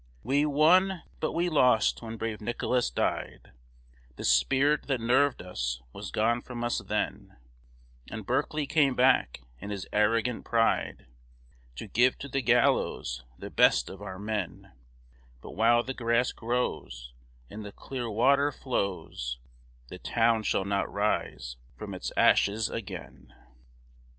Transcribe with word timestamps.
We 0.23 0.47
won; 0.47 1.03
but 1.19 1.33
we 1.33 1.47
lost 1.47 2.01
when 2.01 2.17
brave 2.17 2.41
Nicholas 2.41 2.89
died; 2.89 3.51
The 4.15 4.23
spirit 4.23 4.87
that 4.87 4.99
nerved 4.99 5.43
us 5.43 5.79
was 5.93 6.09
gone 6.09 6.41
from 6.41 6.63
us 6.63 6.79
then; 6.79 7.37
And 8.09 8.25
Berkeley 8.25 8.65
came 8.65 8.95
back 8.95 9.41
in 9.59 9.69
his 9.69 9.85
arrogant 9.93 10.43
pride 10.43 11.05
To 11.75 11.85
give 11.85 12.17
to 12.17 12.27
the 12.27 12.41
gallows 12.41 13.25
the 13.37 13.51
best 13.51 13.91
of 13.91 14.01
our 14.01 14.17
men; 14.17 14.71
But 15.39 15.51
while 15.51 15.83
the 15.83 15.93
grass 15.93 16.31
grows 16.31 17.13
And 17.47 17.63
the 17.63 17.71
clear 17.71 18.09
water 18.09 18.51
flows, 18.51 19.37
The 19.89 19.99
town 19.99 20.41
shall 20.41 20.65
not 20.65 20.91
rise 20.91 21.57
from 21.77 21.93
its 21.93 22.11
ashes 22.17 22.71
again. 22.71 23.35